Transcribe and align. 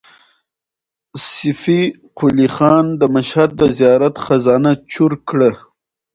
صفي 1.29 1.81
قلي 2.19 2.47
خان 2.55 2.85
د 3.01 3.03
مشهد 3.15 3.49
د 3.59 3.61
زیارت 3.77 4.15
خزانه 4.25 4.71
چور 4.91 5.11
کړه. 5.29 5.51